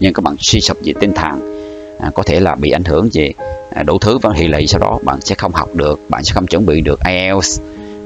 Nhưng 0.00 0.12
các 0.12 0.24
bạn 0.24 0.36
suy 0.38 0.60
sụp 0.60 0.76
về 0.84 0.92
tinh 1.00 1.12
thần 1.12 1.62
à, 2.00 2.10
có 2.14 2.22
thể 2.22 2.40
là 2.40 2.54
bị 2.54 2.70
ảnh 2.70 2.84
hưởng 2.84 3.08
về 3.12 3.32
à, 3.74 3.82
đủ 3.82 3.98
thứ 3.98 4.18
và 4.18 4.30
hệ 4.34 4.48
lụy 4.48 4.66
sau 4.66 4.80
đó 4.80 4.98
bạn 5.02 5.20
sẽ 5.20 5.34
không 5.34 5.52
học 5.52 5.68
được 5.74 6.00
bạn 6.08 6.24
sẽ 6.24 6.32
không 6.34 6.46
chuẩn 6.46 6.66
bị 6.66 6.80
được 6.80 7.00
IELTS 7.04 7.60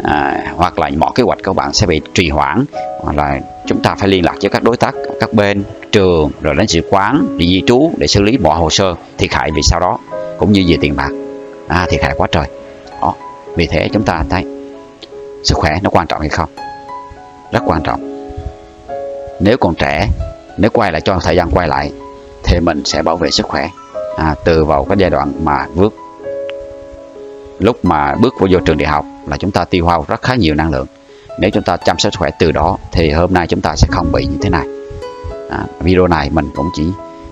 à, 0.04 0.44
hoặc 0.56 0.78
là 0.78 0.90
mọi 0.96 1.10
kế 1.14 1.22
hoạch 1.22 1.38
của 1.44 1.52
bạn 1.52 1.72
sẽ 1.72 1.86
bị 1.86 2.00
trì 2.14 2.28
hoãn 2.28 2.64
hoặc 3.00 3.16
là 3.16 3.40
chúng 3.66 3.82
ta 3.82 3.94
phải 3.94 4.08
liên 4.08 4.24
lạc 4.24 4.34
với 4.40 4.50
các 4.50 4.62
đối 4.62 4.76
tác 4.76 4.94
các 5.20 5.32
bên 5.32 5.64
trường 5.92 6.30
rồi 6.40 6.54
đến 6.54 6.66
sự 6.66 6.80
quán 6.90 7.38
đi 7.38 7.46
di 7.46 7.62
trú 7.66 7.90
để 7.96 8.06
xử 8.06 8.22
lý 8.22 8.38
mọi 8.38 8.58
hồ 8.58 8.70
sơ 8.70 8.94
thiệt 9.18 9.32
hại 9.32 9.50
vì 9.54 9.62
sau 9.62 9.80
đó 9.80 9.98
cũng 10.38 10.52
như 10.52 10.64
về 10.68 10.76
tiền 10.80 10.96
bạc. 10.96 11.10
À, 11.68 11.86
thiệt 11.90 12.02
hại 12.02 12.14
quá 12.16 12.28
trời. 12.32 12.46
Đó. 13.00 13.14
vì 13.56 13.66
thế 13.66 13.88
chúng 13.92 14.02
ta 14.02 14.24
thấy 14.30 14.44
sức 15.44 15.54
khỏe 15.54 15.78
nó 15.82 15.90
quan 15.90 16.06
trọng 16.06 16.20
hay 16.20 16.28
không? 16.28 16.48
Rất 17.52 17.62
quan 17.66 17.82
trọng. 17.82 18.28
Nếu 19.40 19.56
còn 19.56 19.74
trẻ 19.74 20.08
nếu 20.58 20.70
quay 20.70 20.92
lại 20.92 21.00
cho 21.00 21.18
thời 21.22 21.36
gian 21.36 21.50
quay 21.50 21.68
lại 21.68 21.92
thì 22.44 22.60
mình 22.60 22.82
sẽ 22.84 23.02
bảo 23.02 23.16
vệ 23.16 23.30
sức 23.30 23.46
khỏe. 23.46 23.68
À, 24.16 24.34
từ 24.44 24.64
vào 24.64 24.84
cái 24.84 24.96
giai 25.00 25.10
đoạn 25.10 25.32
mà 25.44 25.66
bước 25.74 25.94
lúc 27.58 27.84
mà 27.84 28.14
bước 28.14 28.34
vào 28.40 28.48
vô 28.50 28.58
trường 28.60 28.78
đại 28.78 28.88
học 28.88 29.04
là 29.26 29.36
chúng 29.36 29.50
ta 29.50 29.64
tiêu 29.64 29.86
hao 29.86 30.04
rất 30.08 30.22
khá 30.22 30.34
nhiều 30.34 30.54
năng 30.54 30.70
lượng. 30.70 30.86
Nếu 31.38 31.50
chúng 31.50 31.62
ta 31.62 31.76
chăm 31.76 31.98
sóc 31.98 32.12
sức 32.12 32.18
khỏe 32.18 32.30
từ 32.38 32.52
đó 32.52 32.78
thì 32.92 33.10
hôm 33.10 33.34
nay 33.34 33.46
chúng 33.46 33.60
ta 33.60 33.76
sẽ 33.76 33.86
không 33.90 34.12
bị 34.12 34.26
như 34.26 34.36
thế 34.42 34.50
này. 34.50 34.66
À, 35.50 35.64
video 35.80 36.06
này 36.06 36.30
mình 36.30 36.50
cũng 36.56 36.70
chỉ 36.74 36.84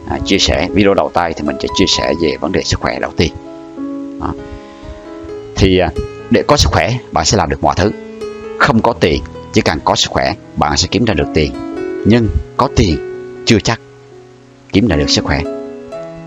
à, 0.08 0.18
chia 0.24 0.38
sẻ 0.38 0.68
video 0.72 0.94
đầu 0.94 1.10
tay 1.14 1.32
thì 1.36 1.42
mình 1.42 1.56
sẽ 1.60 1.68
chia 1.76 1.86
sẻ 1.88 2.12
về 2.22 2.36
vấn 2.40 2.52
đề 2.52 2.62
sức 2.62 2.80
khỏe 2.80 2.98
đầu 3.00 3.12
tiên. 3.16 3.32
À, 4.20 4.28
thì 5.56 5.78
à, 5.78 5.88
để 6.30 6.42
có 6.48 6.56
sức 6.56 6.68
khỏe 6.72 6.94
bạn 7.12 7.24
sẽ 7.24 7.36
làm 7.36 7.50
được 7.50 7.62
mọi 7.62 7.74
thứ. 7.78 7.90
Không 8.58 8.82
có 8.82 8.92
tiền 8.92 9.22
chỉ 9.52 9.60
cần 9.60 9.78
có 9.84 9.94
sức 9.94 10.10
khỏe 10.10 10.34
bạn 10.56 10.76
sẽ 10.76 10.88
kiếm 10.90 11.04
ra 11.04 11.14
được 11.14 11.28
tiền. 11.34 11.52
Nhưng 12.06 12.28
có 12.56 12.68
tiền 12.76 12.96
chưa 13.46 13.58
chắc 13.60 13.80
kiếm 14.72 14.88
ra 14.88 14.96
được 14.96 15.10
sức 15.10 15.24
khỏe. 15.24 15.40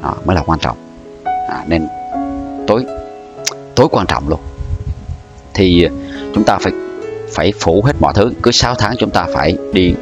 Đó 0.01 0.15
mới 0.25 0.35
là 0.35 0.43
quan 0.45 0.59
trọng. 0.59 0.77
À, 1.23 1.65
nên 1.67 1.87
tối 2.67 2.85
tối 3.75 3.87
quan 3.91 4.07
trọng 4.07 4.29
luôn. 4.29 4.39
Thì 5.53 5.83
à, 5.83 5.91
chúng 6.35 6.43
ta 6.43 6.57
phải 6.61 6.73
phải 7.33 7.53
phủ 7.59 7.81
hết 7.85 7.93
mọi 7.99 8.13
thứ. 8.15 8.31
Cứ 8.43 8.51
6 8.51 8.75
tháng 8.75 8.95
chúng 8.99 9.09
ta 9.09 9.27
phải 9.33 9.57
đi 9.73 9.93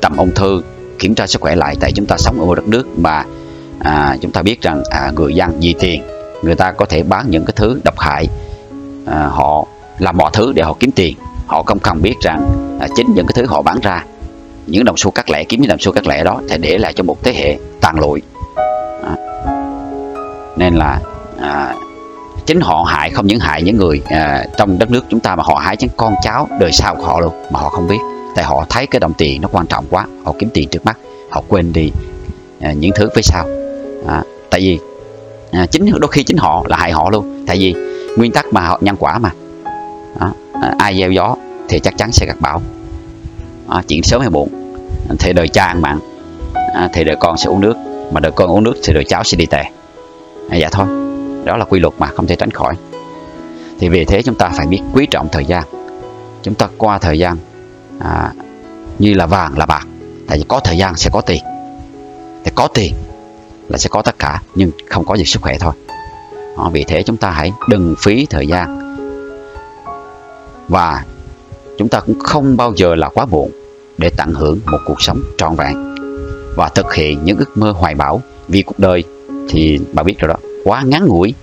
tầm 0.00 0.16
ung 0.16 0.34
thư 0.34 0.62
kiểm 0.98 1.14
tra 1.14 1.26
sức 1.26 1.40
khỏe 1.42 1.56
lại 1.56 1.76
tại 1.80 1.92
chúng 1.92 2.06
ta 2.06 2.16
sống 2.18 2.40
ở 2.40 2.46
một 2.46 2.54
đất 2.54 2.68
nước 2.68 2.98
mà 2.98 3.24
à, 3.78 4.16
chúng 4.20 4.30
ta 4.30 4.42
biết 4.42 4.62
rằng 4.62 4.82
à, 4.90 5.10
người 5.16 5.34
dân 5.34 5.60
vì 5.60 5.74
tiền 5.80 6.02
người 6.42 6.54
ta 6.54 6.72
có 6.72 6.86
thể 6.86 7.02
bán 7.02 7.30
những 7.30 7.44
cái 7.44 7.52
thứ 7.56 7.80
độc 7.84 7.98
hại 7.98 8.26
à, 9.06 9.26
họ 9.26 9.66
làm 9.98 10.16
mọi 10.16 10.30
thứ 10.32 10.52
để 10.52 10.62
họ 10.62 10.76
kiếm 10.80 10.90
tiền 10.90 11.16
họ 11.46 11.62
không 11.62 11.78
cần 11.78 12.02
biết 12.02 12.14
rằng 12.20 12.46
à, 12.80 12.88
chính 12.96 13.14
những 13.14 13.26
cái 13.26 13.32
thứ 13.34 13.46
họ 13.46 13.62
bán 13.62 13.80
ra 13.80 14.04
những 14.66 14.84
đồng 14.84 14.96
xu 14.96 15.10
cắt 15.10 15.30
lẻ 15.30 15.44
kiếm 15.44 15.60
những 15.60 15.68
đồng 15.68 15.78
xu 15.78 15.92
cắt 15.92 16.06
lẻ 16.06 16.24
đó 16.24 16.40
sẽ 16.48 16.58
để 16.58 16.78
lại 16.78 16.92
cho 16.92 17.04
một 17.04 17.22
thế 17.22 17.34
hệ 17.34 17.58
tàn 17.80 18.00
lụi 18.00 18.22
à. 19.04 19.14
nên 20.56 20.74
là 20.74 21.00
à, 21.40 21.74
chính 22.46 22.60
họ 22.60 22.82
hại 22.88 23.10
không 23.10 23.26
những 23.26 23.40
hại 23.40 23.62
những 23.62 23.76
người 23.76 24.02
à, 24.06 24.44
trong 24.56 24.78
đất 24.78 24.90
nước 24.90 25.04
chúng 25.10 25.20
ta 25.20 25.36
mà 25.36 25.42
họ 25.46 25.54
hại 25.54 25.76
chính 25.76 25.90
con 25.96 26.14
cháu 26.22 26.48
đời 26.60 26.72
sau 26.72 26.96
của 26.96 27.02
họ 27.02 27.20
luôn 27.20 27.32
mà 27.50 27.60
họ 27.60 27.68
không 27.68 27.88
biết 27.88 27.98
tại 28.34 28.44
họ 28.44 28.66
thấy 28.68 28.86
cái 28.86 29.00
đồng 29.00 29.12
tiền 29.18 29.40
nó 29.42 29.48
quan 29.52 29.66
trọng 29.66 29.84
quá 29.90 30.06
họ 30.24 30.34
kiếm 30.38 30.50
tiền 30.54 30.68
trước 30.68 30.84
mắt 30.84 30.98
họ 31.30 31.42
quên 31.48 31.72
đi 31.72 31.90
à, 32.60 32.72
những 32.72 32.92
thứ 32.94 33.08
phía 33.14 33.22
sau. 33.22 33.46
À, 34.06 34.22
tại 34.50 34.60
vì 34.60 34.78
à, 35.52 35.66
chính 35.66 35.90
đôi 36.00 36.10
khi 36.10 36.22
chính 36.22 36.36
họ 36.36 36.64
là 36.66 36.76
hại 36.76 36.92
họ 36.92 37.10
luôn. 37.10 37.44
Tại 37.46 37.56
vì 37.58 37.74
nguyên 38.16 38.32
tắc 38.32 38.46
mà 38.52 38.60
họ 38.66 38.78
nhân 38.82 38.96
quả 38.98 39.18
mà. 39.18 39.30
À, 40.18 40.32
ai 40.78 40.98
gieo 40.98 41.10
gió 41.10 41.36
thì 41.68 41.80
chắc 41.80 41.94
chắn 41.98 42.12
sẽ 42.12 42.26
gặp 42.26 42.36
bão. 42.40 42.62
À, 43.68 43.82
chuyện 43.88 44.02
sớm 44.02 44.20
hay 44.20 44.30
muộn 44.30 44.48
thì 45.18 45.32
đời 45.32 45.48
cha 45.48 45.64
ăn 45.64 45.82
mặn 45.82 45.98
à, 46.74 46.88
thì 46.92 47.04
đời 47.04 47.16
con 47.20 47.36
sẽ 47.36 47.50
uống 47.50 47.60
nước. 47.60 47.74
Mà 48.12 48.20
đời 48.20 48.32
con 48.32 48.50
uống 48.50 48.64
nước 48.64 48.74
thì 48.84 48.92
đời 48.92 49.04
cháu 49.04 49.24
sẽ 49.24 49.36
đi 49.36 49.46
tè. 49.46 49.70
À, 50.50 50.56
dạ 50.56 50.68
thôi 50.72 50.86
đó 51.44 51.56
là 51.56 51.64
quy 51.64 51.80
luật 51.80 51.94
mà 51.98 52.06
không 52.06 52.26
thể 52.26 52.36
tránh 52.36 52.50
khỏi. 52.50 52.74
Thì 53.78 53.88
vì 53.88 54.04
thế 54.04 54.22
chúng 54.22 54.34
ta 54.34 54.50
phải 54.56 54.66
biết 54.66 54.80
quý 54.92 55.06
trọng 55.10 55.28
thời 55.32 55.44
gian. 55.44 55.64
Chúng 56.42 56.54
ta 56.54 56.68
qua 56.78 56.98
thời 56.98 57.18
gian 57.18 57.36
à, 57.98 58.32
như 58.98 59.14
là 59.14 59.26
vàng 59.26 59.58
là 59.58 59.66
bạc 59.66 59.86
tại 60.26 60.38
vì 60.38 60.44
có 60.48 60.60
thời 60.60 60.76
gian 60.78 60.96
sẽ 60.96 61.10
có 61.12 61.20
tiền. 61.20 61.42
Thì 62.44 62.50
có 62.54 62.68
tiền 62.74 62.94
là 63.68 63.78
sẽ 63.78 63.88
có 63.88 64.02
tất 64.02 64.18
cả 64.18 64.42
nhưng 64.54 64.70
không 64.88 65.04
có 65.04 65.14
gì 65.14 65.24
sức 65.24 65.42
khỏe 65.42 65.58
thôi. 65.58 65.72
À, 66.56 66.64
vì 66.72 66.84
thế 66.84 67.02
chúng 67.02 67.16
ta 67.16 67.30
hãy 67.30 67.52
đừng 67.68 67.94
phí 67.98 68.26
thời 68.30 68.46
gian. 68.46 68.96
Và 70.68 71.04
chúng 71.78 71.88
ta 71.88 72.00
cũng 72.00 72.18
không 72.18 72.56
bao 72.56 72.72
giờ 72.76 72.94
là 72.94 73.08
quá 73.08 73.26
muộn 73.26 73.50
để 73.98 74.10
tận 74.16 74.34
hưởng 74.34 74.58
một 74.66 74.78
cuộc 74.86 75.02
sống 75.02 75.22
trọn 75.38 75.56
vẹn 75.56 75.94
và 76.56 76.68
thực 76.68 76.94
hiện 76.94 77.24
những 77.24 77.38
ước 77.38 77.56
mơ 77.56 77.70
hoài 77.70 77.94
bão. 77.94 78.22
Vì 78.48 78.62
cuộc 78.62 78.78
đời 78.78 79.04
thì 79.48 79.80
bà 79.92 80.02
biết 80.02 80.18
rồi 80.18 80.28
đó 80.28 80.36
quá 80.64 80.82
ngắn 80.86 81.06
ngủi. 81.06 81.34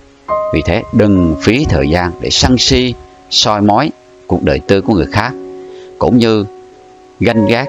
Vì 0.54 0.62
thế 0.64 0.82
đừng 0.92 1.36
phí 1.42 1.64
thời 1.68 1.88
gian 1.88 2.12
để 2.20 2.30
sân 2.30 2.58
si 2.58 2.94
soi 3.30 3.60
mói 3.60 3.90
cuộc 4.26 4.42
đời 4.42 4.58
tư 4.58 4.80
của 4.80 4.94
người 4.94 5.06
khác 5.12 5.32
cũng 6.02 6.18
như 6.18 6.44
ganh 7.20 7.46
ghét 7.46 7.66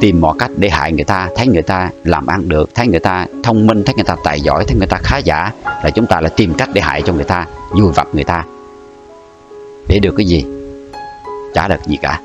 tìm 0.00 0.20
mọi 0.20 0.34
cách 0.38 0.50
để 0.56 0.70
hại 0.70 0.92
người 0.92 1.04
ta, 1.04 1.28
thấy 1.36 1.46
người 1.46 1.62
ta 1.62 1.90
làm 2.04 2.26
ăn 2.26 2.48
được, 2.48 2.74
thấy 2.74 2.86
người 2.86 3.00
ta 3.00 3.26
thông 3.42 3.66
minh, 3.66 3.84
thấy 3.84 3.94
người 3.94 4.04
ta 4.04 4.16
tài 4.24 4.40
giỏi, 4.40 4.64
thấy 4.68 4.76
người 4.76 4.86
ta 4.86 4.98
khá 5.02 5.18
giả, 5.18 5.52
là 5.64 5.90
chúng 5.90 6.06
ta 6.06 6.20
lại 6.20 6.32
tìm 6.36 6.54
cách 6.54 6.68
để 6.72 6.80
hại 6.80 7.02
cho 7.02 7.12
người 7.12 7.24
ta 7.24 7.46
vui 7.70 7.92
vặt 7.92 8.08
người 8.12 8.24
ta. 8.24 8.44
Để 9.88 9.98
được 9.98 10.14
cái 10.16 10.26
gì? 10.26 10.44
Chả 11.54 11.68
được 11.68 11.84
gì 11.86 11.96
cả. 12.02 12.20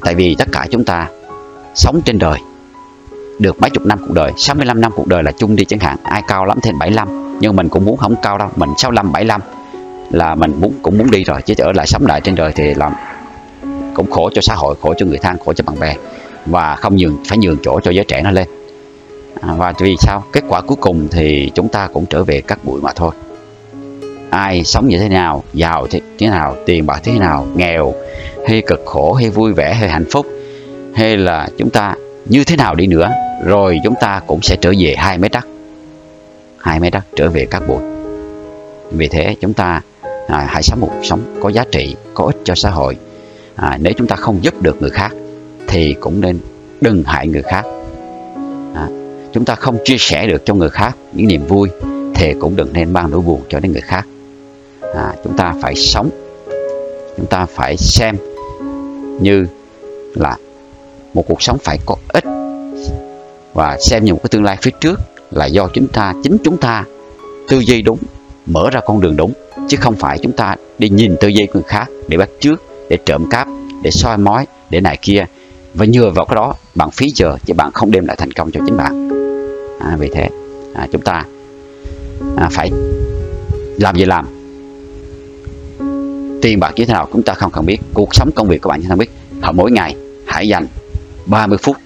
Tại 0.00 0.14
vì 0.14 0.36
tất 0.38 0.48
cả 0.52 0.66
chúng 0.70 0.84
ta 0.84 1.08
sống 1.74 2.00
trên 2.04 2.18
đời, 2.18 2.38
được 3.38 3.60
mấy 3.60 3.70
chục 3.70 3.86
năm 3.86 3.98
cuộc 3.98 4.14
đời 4.14 4.32
65 4.36 4.80
năm 4.80 4.92
cuộc 4.96 5.06
đời 5.06 5.22
là 5.22 5.32
chung 5.32 5.56
đi 5.56 5.64
chẳng 5.64 5.80
hạn. 5.80 5.96
Ai 6.02 6.22
cao 6.28 6.44
lắm 6.44 6.58
thêm 6.62 6.78
75 6.78 7.38
nhưng 7.40 7.56
mình 7.56 7.68
cũng 7.68 7.84
muốn 7.84 7.96
không 7.96 8.14
cao 8.22 8.38
đâu, 8.38 8.48
mình 8.56 8.70
65 8.78 9.12
75 9.12 9.40
là 10.10 10.34
mình 10.34 10.52
muốn, 10.60 10.72
cũng 10.82 10.98
muốn 10.98 11.10
đi 11.10 11.24
rồi, 11.24 11.42
chứ 11.42 11.54
ở 11.58 11.72
lại 11.72 11.86
sống 11.86 12.06
lại 12.06 12.20
trên 12.20 12.34
đời 12.34 12.52
thì 12.52 12.74
làm 12.74 12.92
cũng 14.00 14.10
khổ 14.10 14.30
cho 14.34 14.40
xã 14.42 14.54
hội 14.54 14.74
khổ 14.80 14.94
cho 14.98 15.06
người 15.06 15.18
thân 15.18 15.38
khổ 15.38 15.52
cho 15.52 15.64
bạn 15.66 15.80
bè. 15.80 15.94
Và 16.46 16.76
không 16.76 16.96
nhường 16.96 17.16
phải 17.28 17.38
nhường 17.38 17.56
chỗ 17.62 17.80
cho 17.80 17.90
giới 17.90 18.04
trẻ 18.04 18.22
nó 18.22 18.30
lên. 18.30 18.48
À, 19.40 19.54
và 19.58 19.72
vì 19.78 19.96
sao? 20.00 20.24
Kết 20.32 20.44
quả 20.48 20.60
cuối 20.60 20.76
cùng 20.80 21.08
thì 21.10 21.50
chúng 21.54 21.68
ta 21.68 21.88
cũng 21.92 22.06
trở 22.06 22.24
về 22.24 22.40
các 22.40 22.64
bụi 22.64 22.80
mà 22.80 22.92
thôi. 22.92 23.10
Ai 24.30 24.64
sống 24.64 24.88
như 24.88 24.98
thế 24.98 25.08
nào 25.08 25.44
giàu 25.52 25.86
thế, 25.90 26.00
thế 26.18 26.26
nào 26.26 26.56
tiền 26.66 26.86
bạc 26.86 27.00
thế 27.04 27.12
nào 27.12 27.46
nghèo 27.54 27.94
hay 28.48 28.62
cực 28.66 28.82
khổ 28.86 29.12
hay 29.12 29.30
vui 29.30 29.52
vẻ 29.52 29.74
hay 29.74 29.88
hạnh 29.88 30.04
phúc 30.10 30.26
hay 30.94 31.16
là 31.16 31.48
chúng 31.58 31.70
ta 31.70 31.94
như 32.24 32.44
thế 32.44 32.56
nào 32.56 32.74
đi 32.74 32.86
nữa 32.86 33.10
rồi 33.44 33.78
chúng 33.84 33.94
ta 34.00 34.20
cũng 34.26 34.42
sẽ 34.42 34.56
trở 34.60 34.72
về 34.78 34.94
hai 34.98 35.18
mét 35.18 35.32
đất. 35.32 35.46
Hai 36.58 36.80
mét 36.80 36.92
đất 36.92 37.04
trở 37.16 37.30
về 37.30 37.46
các 37.50 37.62
bụi. 37.68 37.82
Vì 38.92 39.08
thế 39.08 39.36
chúng 39.40 39.54
ta 39.54 39.80
à, 40.28 40.46
hãy 40.48 40.62
sống 40.62 40.80
một 40.80 40.92
sống 41.02 41.20
có 41.42 41.48
giá 41.48 41.64
trị 41.72 41.96
có 42.14 42.24
ích 42.24 42.36
cho 42.44 42.54
xã 42.54 42.70
hội 42.70 42.96
à, 43.60 43.78
nếu 43.80 43.92
chúng 43.96 44.06
ta 44.06 44.16
không 44.16 44.44
giúp 44.44 44.62
được 44.62 44.76
người 44.80 44.90
khác 44.90 45.10
thì 45.68 45.94
cũng 46.00 46.20
nên 46.20 46.38
đừng 46.80 47.02
hại 47.06 47.28
người 47.28 47.42
khác. 47.42 47.64
À, 48.74 48.88
chúng 49.32 49.44
ta 49.44 49.54
không 49.54 49.78
chia 49.84 49.96
sẻ 49.98 50.26
được 50.26 50.42
cho 50.44 50.54
người 50.54 50.70
khác 50.70 50.96
những 51.12 51.26
niềm 51.26 51.46
vui 51.46 51.68
thì 52.14 52.34
cũng 52.40 52.56
đừng 52.56 52.72
nên 52.72 52.92
mang 52.92 53.10
nỗi 53.10 53.20
buồn 53.20 53.42
cho 53.48 53.60
đến 53.60 53.72
người 53.72 53.80
khác. 53.80 54.06
À, 54.94 55.14
chúng 55.24 55.36
ta 55.36 55.54
phải 55.62 55.74
sống 55.74 56.10
chúng 57.16 57.26
ta 57.26 57.46
phải 57.46 57.76
xem 57.76 58.16
như 59.20 59.46
là 60.14 60.36
một 61.14 61.24
cuộc 61.28 61.42
sống 61.42 61.58
phải 61.64 61.78
có 61.86 61.96
ích. 62.08 62.24
Và 63.54 63.76
xem 63.80 64.04
như 64.04 64.12
một 64.12 64.20
cái 64.22 64.28
tương 64.30 64.44
lai 64.44 64.56
phía 64.62 64.70
trước 64.80 65.00
là 65.30 65.46
do 65.46 65.68
chúng 65.74 65.88
ta 65.88 66.14
chính 66.22 66.36
chúng 66.44 66.56
ta 66.56 66.84
tư 67.48 67.58
duy 67.58 67.82
đúng 67.82 67.98
mở 68.46 68.70
ra 68.70 68.80
con 68.86 69.00
đường 69.00 69.16
đúng 69.16 69.32
chứ 69.68 69.76
không 69.80 69.94
phải 69.94 70.18
chúng 70.18 70.32
ta 70.32 70.56
đi 70.78 70.88
nhìn 70.88 71.16
tư 71.20 71.28
duy 71.28 71.46
của 71.46 71.52
người 71.54 71.68
khác 71.68 71.86
để 72.08 72.16
bắt 72.16 72.28
trước 72.40 72.69
để 72.90 72.98
trộm 73.06 73.26
cắp 73.30 73.48
để 73.82 73.90
soi 73.90 74.18
mói 74.18 74.46
để 74.70 74.80
này 74.80 74.98
kia. 75.02 75.24
Và 75.74 75.84
nhờ 75.84 76.10
vào 76.10 76.24
cái 76.24 76.36
đó 76.36 76.54
bạn 76.74 76.90
phí 76.90 77.12
giờ 77.14 77.36
chứ 77.46 77.54
bạn 77.54 77.72
không 77.72 77.90
đem 77.90 78.06
lại 78.06 78.16
thành 78.16 78.32
công 78.32 78.50
cho 78.50 78.60
chính 78.66 78.76
bạn. 78.76 79.10
À, 79.80 79.96
vì 79.98 80.10
thế 80.14 80.28
à, 80.74 80.86
chúng 80.92 81.02
ta 81.02 81.24
à, 82.36 82.48
phải 82.52 82.70
làm 83.78 83.96
gì 83.96 84.04
làm? 84.04 84.26
Tiền 86.42 86.60
bạc 86.60 86.72
như 86.76 86.84
thế 86.84 86.92
nào 86.92 87.08
chúng 87.12 87.22
ta 87.22 87.34
không 87.34 87.50
cần 87.50 87.66
biết. 87.66 87.78
Cuộc 87.94 88.14
sống 88.14 88.30
công 88.34 88.48
việc 88.48 88.62
của 88.62 88.68
bạn 88.68 88.82
không 88.88 88.98
biết. 88.98 89.10
Và 89.30 89.52
mỗi 89.52 89.70
ngày 89.70 89.94
hãy 90.26 90.48
dành 90.48 90.66
30 91.26 91.58
phút 91.62 91.76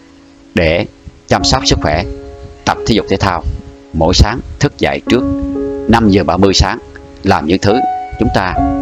để 0.54 0.86
chăm 1.28 1.44
sóc 1.44 1.66
sức 1.66 1.78
khỏe 1.82 2.04
tập 2.64 2.78
thể 2.86 2.94
dục 2.94 3.06
thể 3.08 3.16
thao. 3.16 3.42
Mỗi 3.92 4.14
sáng 4.14 4.40
thức 4.60 4.78
dậy 4.78 5.00
trước 5.08 5.22
5 5.88 6.08
giờ 6.10 6.24
30 6.24 6.54
sáng 6.54 6.78
làm 7.24 7.46
những 7.46 7.58
thứ 7.58 7.80
chúng 8.18 8.28
ta 8.34 8.73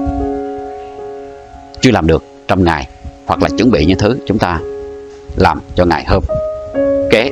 chưa 1.82 1.90
làm 1.90 2.06
được 2.06 2.24
trong 2.48 2.64
ngày 2.64 2.88
hoặc 3.26 3.42
là 3.42 3.48
chuẩn 3.58 3.70
bị 3.70 3.86
những 3.86 3.98
thứ 3.98 4.18
chúng 4.26 4.38
ta 4.38 4.60
làm 5.36 5.60
cho 5.74 5.84
ngày 5.84 6.04
hôm. 6.04 6.24
Kế 7.10 7.30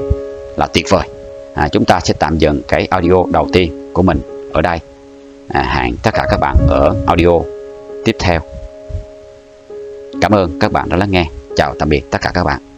là 0.56 0.66
tuyệt 0.74 0.86
vời. 0.90 1.08
À, 1.54 1.68
chúng 1.68 1.84
ta 1.84 2.00
sẽ 2.00 2.14
tạm 2.18 2.38
dừng 2.38 2.62
cái 2.68 2.86
audio 2.90 3.24
đầu 3.32 3.48
tiên 3.52 3.90
của 3.94 4.02
mình 4.02 4.20
ở 4.52 4.62
đây. 4.62 4.78
À, 5.48 5.62
hẹn 5.62 5.96
tất 6.02 6.10
cả 6.14 6.26
các 6.30 6.40
bạn 6.40 6.56
ở 6.68 6.94
audio 7.06 7.40
tiếp 8.04 8.16
theo. 8.18 8.40
Cảm 10.20 10.34
ơn 10.34 10.58
các 10.60 10.72
bạn 10.72 10.88
đã 10.88 10.96
lắng 10.96 11.10
nghe. 11.10 11.24
Chào 11.56 11.74
tạm 11.78 11.88
biệt 11.88 12.02
tất 12.10 12.18
cả 12.20 12.30
các 12.34 12.44
bạn. 12.44 12.69